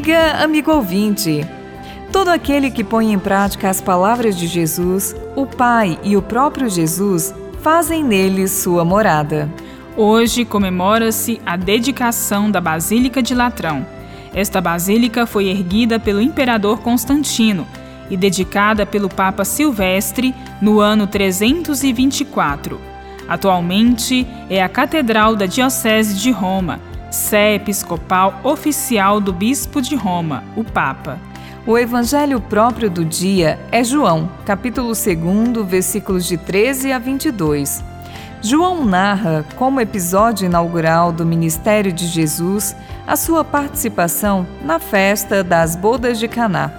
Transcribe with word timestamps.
Amiga, 0.00 0.42
amigo 0.42 0.72
ouvinte, 0.72 1.46
todo 2.10 2.28
aquele 2.28 2.70
que 2.70 2.82
põe 2.82 3.12
em 3.12 3.18
prática 3.18 3.68
as 3.68 3.82
palavras 3.82 4.34
de 4.34 4.46
Jesus, 4.46 5.14
o 5.36 5.44
Pai 5.44 5.98
e 6.02 6.16
o 6.16 6.22
próprio 6.22 6.70
Jesus 6.70 7.34
fazem 7.60 8.02
nele 8.02 8.48
sua 8.48 8.82
morada. 8.82 9.46
Hoje 9.94 10.46
comemora-se 10.46 11.38
a 11.44 11.54
dedicação 11.54 12.50
da 12.50 12.62
Basílica 12.62 13.22
de 13.22 13.34
Latrão. 13.34 13.86
Esta 14.32 14.58
basílica 14.58 15.26
foi 15.26 15.48
erguida 15.48 16.00
pelo 16.00 16.22
imperador 16.22 16.80
Constantino 16.80 17.66
e 18.08 18.16
dedicada 18.16 18.86
pelo 18.86 19.10
Papa 19.10 19.44
Silvestre 19.44 20.34
no 20.62 20.80
ano 20.80 21.06
324. 21.06 22.80
Atualmente 23.28 24.26
é 24.48 24.62
a 24.62 24.68
Catedral 24.68 25.36
da 25.36 25.44
Diocese 25.44 26.14
de 26.14 26.30
Roma 26.30 26.88
sé 27.10 27.54
episcopal 27.54 28.40
oficial 28.44 29.20
do 29.20 29.32
Bispo 29.32 29.82
de 29.82 29.96
Roma, 29.96 30.44
o 30.56 30.62
Papa. 30.62 31.18
O 31.66 31.76
evangelho 31.76 32.40
próprio 32.40 32.88
do 32.88 33.04
dia 33.04 33.58
é 33.70 33.84
João, 33.84 34.30
capítulo 34.46 34.88
2, 34.88 35.66
versículos 35.66 36.24
de 36.24 36.36
13 36.36 36.92
a 36.92 36.98
22. 36.98 37.84
João 38.40 38.84
narra, 38.84 39.44
como 39.56 39.80
episódio 39.80 40.46
inaugural 40.46 41.12
do 41.12 41.26
ministério 41.26 41.92
de 41.92 42.06
Jesus, 42.06 42.74
a 43.06 43.16
sua 43.16 43.44
participação 43.44 44.46
na 44.62 44.78
festa 44.78 45.44
das 45.44 45.76
bodas 45.76 46.18
de 46.18 46.26
Caná. 46.28 46.72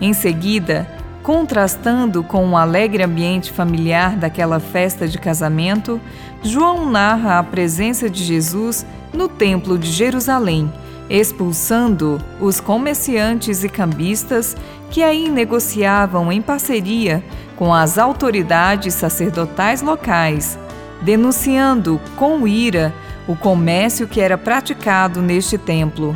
Em 0.00 0.14
seguida, 0.14 0.88
Contrastando 1.24 2.22
com 2.22 2.50
o 2.50 2.54
alegre 2.54 3.02
ambiente 3.02 3.50
familiar 3.50 4.14
daquela 4.14 4.60
festa 4.60 5.08
de 5.08 5.16
casamento, 5.16 5.98
João 6.42 6.90
narra 6.90 7.38
a 7.38 7.42
presença 7.42 8.10
de 8.10 8.22
Jesus 8.22 8.84
no 9.14 9.28
Templo 9.28 9.78
de 9.78 9.90
Jerusalém, 9.90 10.70
expulsando 11.08 12.20
os 12.40 12.60
comerciantes 12.60 13.62
e 13.62 13.68
cambistas 13.68 14.56
que 14.90 15.02
aí 15.02 15.28
negociavam 15.28 16.30
em 16.32 16.42
parceria 16.42 17.22
com 17.56 17.72
as 17.72 17.98
autoridades 17.98 18.94
sacerdotais 18.94 19.80
locais, 19.82 20.58
denunciando 21.02 22.00
com 22.16 22.46
ira 22.46 22.92
o 23.26 23.36
comércio 23.36 24.06
que 24.08 24.20
era 24.20 24.36
praticado 24.36 25.22
neste 25.22 25.56
templo. 25.56 26.12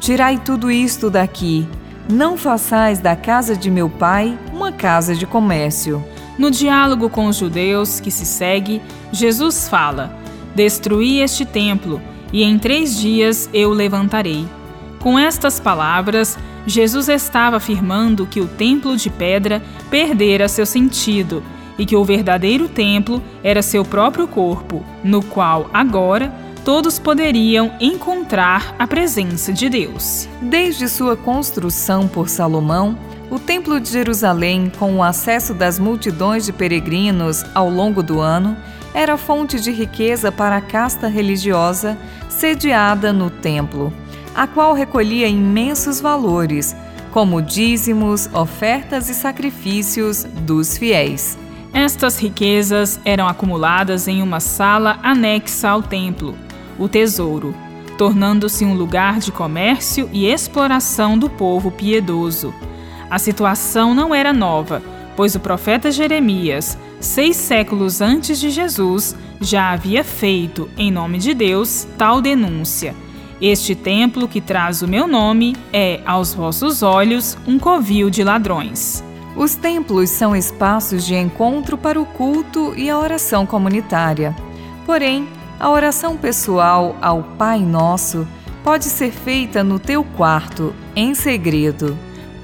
Tirai 0.00 0.38
tudo 0.38 0.70
isto 0.70 1.10
daqui 1.10 1.66
não 2.08 2.36
façais 2.36 3.00
da 3.00 3.16
casa 3.16 3.56
de 3.56 3.68
meu 3.70 3.88
pai 3.90 4.38
uma 4.52 4.70
casa 4.70 5.14
de 5.14 5.26
comércio. 5.26 6.04
No 6.38 6.50
diálogo 6.50 7.08
com 7.08 7.26
os 7.26 7.36
judeus 7.36 7.98
que 7.98 8.10
se 8.10 8.24
segue, 8.24 8.80
Jesus 9.10 9.68
fala: 9.68 10.16
Destruí 10.54 11.20
este 11.20 11.44
templo, 11.44 12.00
e 12.32 12.42
em 12.42 12.58
três 12.58 12.98
dias 12.98 13.48
eu 13.52 13.70
levantarei. 13.70 14.46
Com 15.00 15.18
estas 15.18 15.60
palavras, 15.60 16.38
Jesus 16.66 17.08
estava 17.08 17.56
afirmando 17.56 18.26
que 18.26 18.40
o 18.40 18.48
templo 18.48 18.96
de 18.96 19.08
pedra 19.08 19.62
perdera 19.88 20.48
seu 20.48 20.66
sentido 20.66 21.42
e 21.78 21.86
que 21.86 21.94
o 21.94 22.04
verdadeiro 22.04 22.68
templo 22.68 23.22
era 23.42 23.62
seu 23.62 23.84
próprio 23.84 24.26
corpo, 24.26 24.84
no 25.04 25.22
qual 25.22 25.70
agora 25.72 26.32
todos 26.64 26.98
poderiam 26.98 27.70
encontrar 27.80 28.74
a 28.76 28.86
presença 28.88 29.52
de 29.52 29.68
Deus. 29.68 30.28
Desde 30.42 30.88
sua 30.88 31.16
construção 31.16 32.08
por 32.08 32.28
Salomão, 32.28 32.98
o 33.30 33.38
Templo 33.38 33.80
de 33.80 33.90
Jerusalém, 33.90 34.72
com 34.76 34.96
o 34.96 35.02
acesso 35.02 35.54
das 35.54 35.78
multidões 35.78 36.46
de 36.46 36.52
peregrinos 36.52 37.44
ao 37.54 37.70
longo 37.70 38.02
do 38.02 38.20
ano, 38.20 38.56
era 38.96 39.18
fonte 39.18 39.60
de 39.60 39.70
riqueza 39.70 40.32
para 40.32 40.56
a 40.56 40.60
casta 40.62 41.06
religiosa 41.06 41.98
sediada 42.30 43.12
no 43.12 43.28
templo, 43.28 43.92
a 44.34 44.46
qual 44.46 44.72
recolhia 44.72 45.28
imensos 45.28 46.00
valores, 46.00 46.74
como 47.12 47.42
dízimos, 47.42 48.26
ofertas 48.32 49.10
e 49.10 49.14
sacrifícios 49.14 50.24
dos 50.24 50.78
fiéis. 50.78 51.36
Estas 51.74 52.18
riquezas 52.18 52.98
eram 53.04 53.28
acumuladas 53.28 54.08
em 54.08 54.22
uma 54.22 54.40
sala 54.40 54.98
anexa 55.02 55.68
ao 55.68 55.82
templo, 55.82 56.34
o 56.78 56.88
tesouro, 56.88 57.54
tornando-se 57.98 58.64
um 58.64 58.72
lugar 58.72 59.18
de 59.18 59.30
comércio 59.30 60.08
e 60.10 60.24
exploração 60.24 61.18
do 61.18 61.28
povo 61.28 61.70
piedoso. 61.70 62.54
A 63.10 63.18
situação 63.18 63.94
não 63.94 64.14
era 64.14 64.32
nova, 64.32 64.82
pois 65.16 65.34
o 65.34 65.40
profeta 65.40 65.90
Jeremias, 65.90 66.78
seis 67.00 67.36
séculos 67.36 68.00
antes 68.00 68.38
de 68.38 68.50
Jesus, 68.50 69.16
já 69.40 69.72
havia 69.72 70.04
feito, 70.04 70.68
em 70.76 70.90
nome 70.90 71.18
de 71.18 71.32
Deus, 71.32 71.88
tal 71.96 72.20
denúncia. 72.20 72.94
Este 73.40 73.74
templo 73.74 74.28
que 74.28 74.40
traz 74.40 74.82
o 74.82 74.88
meu 74.88 75.06
nome 75.06 75.56
é, 75.72 76.00
aos 76.06 76.32
vossos 76.32 76.82
olhos, 76.82 77.36
um 77.46 77.58
covil 77.58 78.08
de 78.08 78.22
ladrões. 78.22 79.02
Os 79.36 79.54
templos 79.54 80.08
são 80.08 80.34
espaços 80.34 81.04
de 81.04 81.14
encontro 81.14 81.76
para 81.76 82.00
o 82.00 82.06
culto 82.06 82.72
e 82.74 82.88
a 82.88 82.98
oração 82.98 83.44
comunitária. 83.44 84.34
Porém, 84.86 85.28
a 85.60 85.70
oração 85.70 86.16
pessoal 86.16 86.96
ao 87.02 87.22
Pai 87.22 87.60
Nosso 87.60 88.26
pode 88.64 88.86
ser 88.86 89.12
feita 89.12 89.62
no 89.62 89.78
teu 89.78 90.02
quarto, 90.02 90.74
em 90.94 91.14
segredo. 91.14 91.96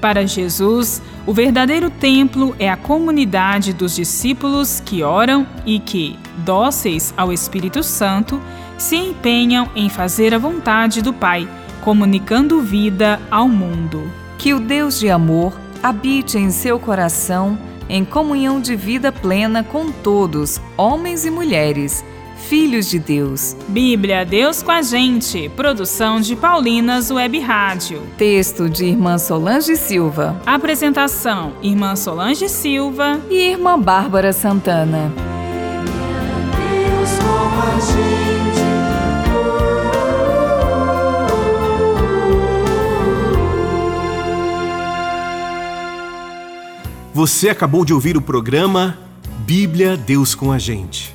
Para 0.03 0.27
Jesus, 0.27 1.01
o 1.25 1.31
verdadeiro 1.31 1.89
templo 1.89 2.53
é 2.59 2.69
a 2.69 2.75
comunidade 2.75 3.71
dos 3.71 3.95
discípulos 3.95 4.81
que 4.81 5.01
oram 5.01 5.47
e 5.65 5.79
que, 5.79 6.19
dóceis 6.39 7.13
ao 7.15 7.31
Espírito 7.31 7.81
Santo, 7.81 8.41
se 8.77 8.97
empenham 8.97 9.71
em 9.73 9.87
fazer 9.87 10.33
a 10.33 10.37
vontade 10.37 11.01
do 11.01 11.13
Pai, 11.13 11.47
comunicando 11.79 12.59
vida 12.59 13.17
ao 13.31 13.47
mundo. 13.47 14.11
Que 14.37 14.53
o 14.53 14.59
Deus 14.59 14.99
de 14.99 15.09
amor 15.09 15.57
habite 15.81 16.37
em 16.37 16.51
seu 16.51 16.77
coração 16.77 17.57
em 17.87 18.03
comunhão 18.03 18.59
de 18.59 18.75
vida 18.75 19.09
plena 19.09 19.63
com 19.63 19.89
todos, 19.89 20.59
homens 20.75 21.25
e 21.25 21.29
mulheres 21.29 22.03
filhos 22.43 22.89
de 22.89 22.99
Deus. 22.99 23.55
Bíblia 23.67 24.25
Deus 24.25 24.61
com 24.61 24.71
a 24.71 24.81
gente. 24.81 25.49
Produção 25.49 26.19
de 26.19 26.35
Paulinas 26.35 27.09
Web 27.09 27.39
Rádio. 27.39 28.03
Texto 28.17 28.69
de 28.69 28.85
Irmã 28.85 29.17
Solange 29.17 29.75
Silva. 29.75 30.39
Apresentação: 30.45 31.53
Irmã 31.61 31.95
Solange 31.95 32.49
Silva 32.49 33.19
e 33.29 33.51
Irmã 33.51 33.79
Bárbara 33.79 34.33
Santana. 34.33 35.11
Deus 36.57 37.09
com 37.19 37.61
a 37.61 37.79
gente. 37.79 38.13
Você 47.13 47.49
acabou 47.49 47.85
de 47.85 47.93
ouvir 47.93 48.17
o 48.17 48.21
programa 48.21 48.97
Bíblia 49.45 49.95
Deus 49.95 50.33
com 50.33 50.51
a 50.51 50.57
gente 50.57 51.12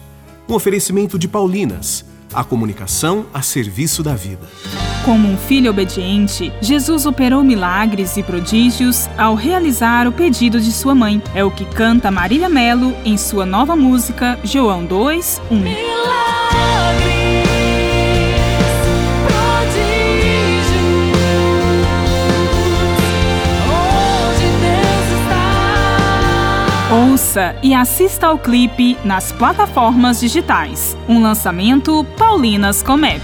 um 0.49 0.55
oferecimento 0.55 1.19
de 1.19 1.29
Paulinas, 1.29 2.05
a 2.33 2.43
comunicação 2.43 3.27
a 3.33 3.43
serviço 3.43 4.03
da 4.03 4.15
vida. 4.15 4.49
Como 5.05 5.29
um 5.29 5.37
filho 5.37 5.71
obediente, 5.71 6.53
Jesus 6.61 7.07
operou 7.07 7.43
milagres 7.43 8.17
e 8.17 8.23
prodígios 8.23 9.09
ao 9.17 9.35
realizar 9.35 10.07
o 10.07 10.13
pedido 10.13 10.61
de 10.61 10.73
sua 10.73 10.95
mãe. 10.95 11.23
É 11.35 11.45
o 11.45 11.51
que 11.51 11.65
canta 11.65 12.11
Marília 12.11 12.49
Melo 12.49 12.95
em 13.05 13.17
sua 13.17 13.47
nova 13.47 13.77
música 13.77 14.39
João 14.43 14.85
2, 14.85 15.41
Ouça 26.91 27.55
e 27.63 27.75
assista 27.75 28.29
ao 28.29 28.39
clipe 28.39 28.97
nas 29.05 29.31
plataformas 29.31 30.21
digitais. 30.21 30.97
Um 31.07 31.23
lançamento 31.23 32.03
Paulinas 32.17 32.83
Comep. 32.83 33.23